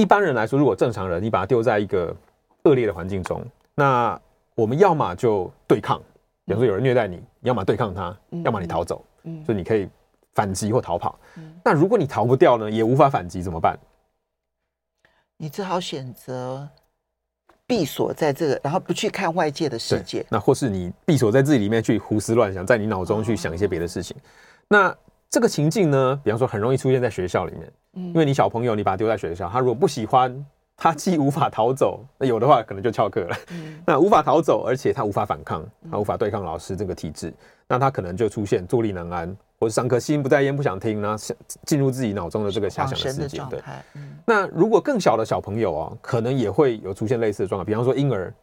[0.00, 2.16] 一般人来说，如果正常人，你把他丢在一个
[2.62, 4.18] 恶劣的环境中，那
[4.54, 5.98] 我们要么就对抗，
[6.46, 9.86] 比如说有人虐待你，要么对抗他，要么你逃走，嗯，所以你可以
[10.32, 11.18] 反击或逃跑。
[11.62, 13.78] 那如果你逃不掉呢，也无法反击，怎么办？
[15.36, 16.66] 你只好选择
[17.66, 20.24] 闭锁在这个，然后不去看外界的世界。
[20.30, 24.16] 那或是你闭锁在自己里面去胡思乱想，在你脑中去想一些别的事情。
[24.66, 24.96] 那
[25.30, 27.72] 这个情境呢，比方说很容易出现在学校里面。
[27.92, 30.44] 因为你小朋友，你把他丢在学校，他如果不喜欢，
[30.76, 33.36] 他既无法逃走， 那有的话可能就翘课了。
[33.86, 37.32] 那无法逃走，而且他无法反抗，他无法对抗老师这个体制，
[37.68, 43.40] 那他可能就出现坐立难安，或者上课心不在焉，不想听，然后进入自己脑中的这个遐想的世界。
[43.50, 43.60] 对，
[44.24, 48.34] 那如果更小的小朋友哦，可能也会有出现类似的状况，比方说婴儿。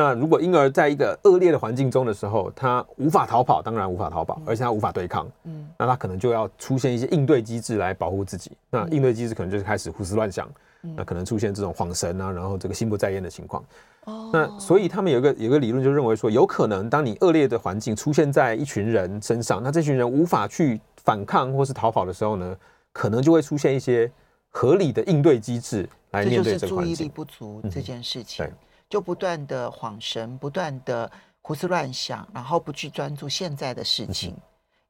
[0.00, 8.52] 那如果婴儿在一个恶劣的环境中的时候，他无法逃跑，当然无法逃跑，而且他无法对抗，嗯，那他可能就要出现一些应对机制来保护自己。
[8.70, 10.50] 那应对机制可能就是开始胡思乱想，
[10.96, 13.62] 那可能出现这种恍神啊，然后这个心不在焉的情况。
[14.06, 22.56] 哦，那所以他们有一个有一个理论就认为说，有可能当你恶劣的环境出现在一群人身上，那这群人无法去反抗或是逃跑的时候呢，
[22.94, 24.10] 可能就会出现一些
[24.48, 26.94] 合理的应对机制来面对这个环境。
[26.96, 28.46] 注意力不足这件事情。
[28.46, 28.52] 对。
[28.90, 34.42] 就不断的恍神，不断的胡思乱想，然后不去专注现在的事情，嗯、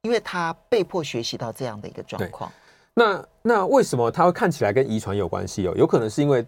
[0.02, 2.50] 因为他被迫学习到这样的一个状况。
[2.94, 5.74] 那那为什么他会看起来跟遗传有关系哦？
[5.76, 6.44] 有可能是因为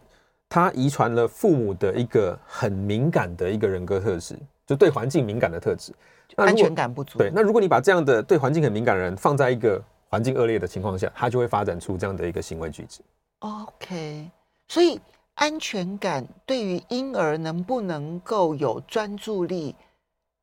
[0.49, 4.37] 他遗传了父母的一个很敏感的一个人格特质，
[4.67, 5.93] 就对环境敏感的特质，
[6.37, 7.19] 安全感不足。
[7.19, 13.03] 对，那如果你把这样的对环境很敏感的人放在一个环境恶劣的情况下，他就会发展出这样的一个行为举止。
[13.41, 14.31] OK，
[14.69, 14.99] 所以。
[15.35, 19.75] 安全感对于婴儿能不能够有专注力，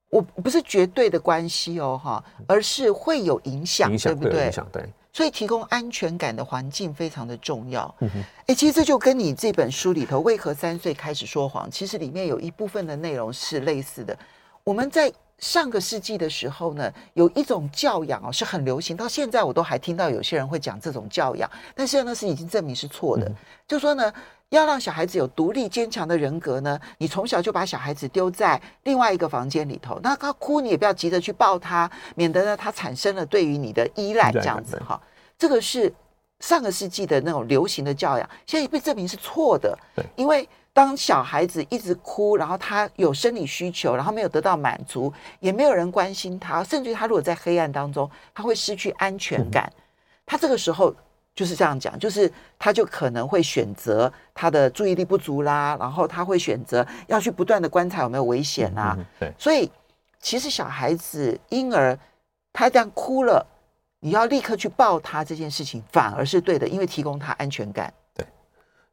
[0.09, 4.47] 我不是绝对的关系哦，哈，而是会有影响，影响，对不对？
[4.47, 4.83] 影响，对。
[5.11, 7.93] 所以提供安全感的环境非常的重要。
[7.99, 14.17] 嗯哼，哎，其实这就跟你这本书里头为何三岁开始说谎，其实里面有一部分的内容是类似的。
[14.63, 23.35] 我们在上个世纪的时候呢，有一种教养哦是很流行，到现在我都还听到有些人会讲这种教养，但是呢是已经证明是错的，嗯、
[23.67, 24.11] 就说呢。
[24.49, 34.99] 要让小孩子有独立坚强的人格呢，你从小就把小孩子丢在另外一个房间里头，那他哭你也不要急着去抱他，免得呢他产生了对于你的依赖这样子哈。
[35.37, 35.93] 这个是
[36.39, 39.77] 上个世纪的那种流行的教养，现在被证明是错的。
[39.95, 49.81] 对，因为当小孩子一直哭，然后他有生理需求，然后没有得到满足，也没有人关心他，甚至于他如果在黑暗当中，他会失去安全感，嗯、
[50.25, 50.91] 他这个时候。
[51.39, 58.97] 就是这样讲，就是他就可能会选择他的注意力不足啦，然后他会选择要去不断的观察有没有危险啊。
[59.17, 59.71] 对，所以
[60.19, 61.97] 其实小孩子婴儿
[62.51, 63.47] 他这样哭了，
[64.01, 67.93] 你要立刻去抱他这件事情反而是对的，因为提供他安全感。
[68.13, 68.27] 对，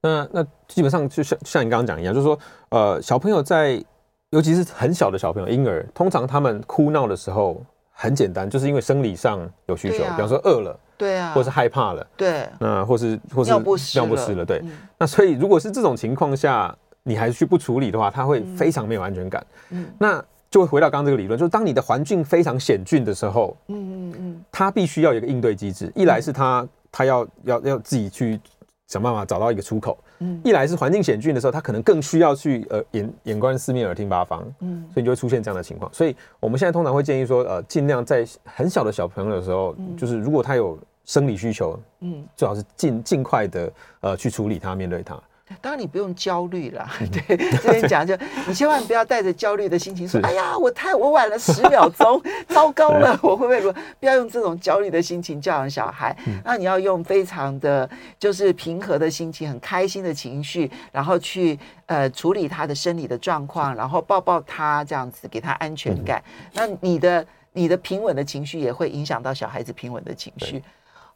[0.00, 3.84] 那那基本上就像像你刚刚讲一样，就是说呃，小朋友在
[4.30, 7.60] 尤其是很小的小朋友婴儿，通常他们哭闹的时候
[7.98, 10.78] 很简单，就是因为生理上有需求，啊、比方说饿了。
[10.98, 14.62] 对啊，或是害怕了，对，那或是或是尿不湿尿不湿了，对。
[14.96, 19.46] 那所以如果是这种情况下，你还去不处理的话，他会非常没有安全感。
[19.70, 25.92] 嗯，那就会回到刚刚这个理论，就是当你的环境非常险峻的时候，嗯嗯嗯，他必须要有一个应对机制。
[25.94, 28.40] 一来是他他要要要自己去
[28.86, 35.92] 想办法找到一个出口，嗯，一来是环境险峻的时候，他可能更需要去呃眼眼观四面，耳听八方，嗯，所以就会出现这样的情况。
[35.92, 45.20] 所以我们现在通常会建议说，呃，尽量在很小的小朋友的时候，就是如果他有生理需求，嗯，最好是尽尽快的，呃，去处理他，面对它。
[45.60, 48.16] 当然你不用焦虑了， 对，这边讲就
[48.46, 53.72] 你千万不要带着焦虑的心情说，哎呀，我太我晚了十秒钟， 糟糕了，我会不会说？
[54.00, 57.88] 不要用这种焦虑的心情教养小孩，那你要用非常的
[58.18, 66.22] 就是平和的心情，很开心的情绪，然后去呃处理他的生理的状况，然后抱抱他这样子，给他安全感。
[66.52, 67.24] 那你的。
[67.58, 70.62] 你的平稳的情绪也会影响到小孩子平稳的情绪。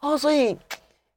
[0.01, 0.57] 哦，所以，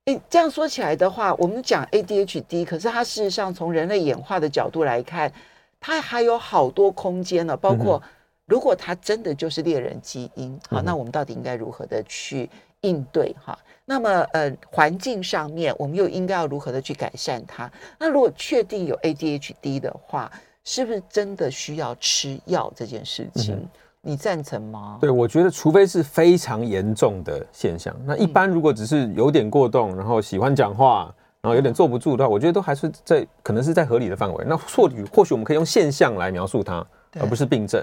[0.05, 5.31] 诶，这样说起来的话，我们讲 ADHD，可是它事实上从人类演化的角度来看，
[5.79, 7.55] 它还有好多空间呢。
[7.55, 8.01] 包括
[8.45, 12.49] 如果它真的就是猎人基因，好，那我们到底应该如何的去
[12.81, 13.57] 应对哈？
[13.85, 17.71] 那么，呃，环境上面我们又应该要如何的去改善它？
[17.97, 20.29] 那如果确定有 ADHD 的话，
[20.65, 23.55] 是不是真的需要吃药这件事情？
[23.55, 23.69] 嗯
[24.05, 24.97] 你赞成吗？
[24.99, 31.09] 对，我觉得除非是非常严重的现象，那一般如果只是有点过动，然后喜欢讲话，
[31.41, 34.45] 然后有点坐不住的话，我觉得都还是在可能是在合理的范围。
[34.45, 36.85] 那或许或许我们可以用现象来描述它，
[37.17, 37.81] 而不是病症。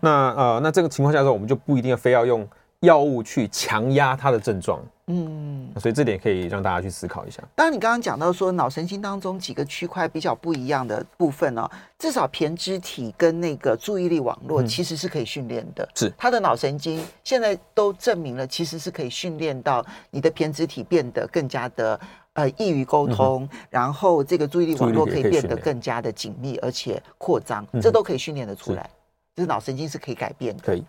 [0.00, 2.48] 那呃，那这个情况下的时候，我们就不一定要非要用
[2.80, 4.80] 药物去强压它的症状。
[5.10, 7.42] 嗯，所以这点可以让大家去思考一下。
[7.54, 15.82] 当然，你刚刚讲到说脑神经当中几个区块比较不一样的部分呢、哦，至少胼胝体跟那个注意力网络其实是可以训练的。
[15.82, 21.98] 嗯、是，他的脑神经现在都证明了，其实是可以训练到你的胼胝体变得更加的
[22.34, 28.90] 呃易于沟通，嗯、然后这个注意力网络可以变得更加的紧密而且扩张，这都可以训练得出来。
[29.34, 30.62] 就是脑神经是可以改变的。
[30.62, 30.84] 可以。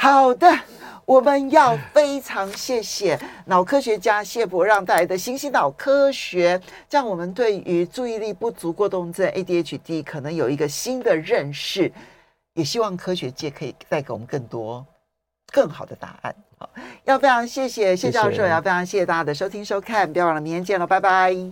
[0.00, 0.48] 好的，
[1.04, 11.92] 我们要非常谢谢脑科学家谢伯让带来的新兴脑科学，这样我们对于注意力不足过动症 ADHD 可能有一个新的认识，
[12.54, 14.86] 也希望科学界可以带给我们更多
[15.52, 16.32] 更好的答案。
[16.58, 16.70] 好，
[17.02, 21.50] 要非常谢谢谢教授，也要非常谢谢大家的收听收看，不要忘了明天见了，拜拜。